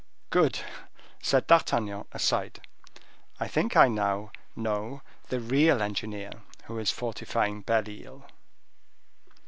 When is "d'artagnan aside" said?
1.45-2.59